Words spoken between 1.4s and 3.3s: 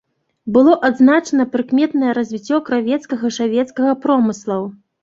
прыкметнае развіццё кравецкага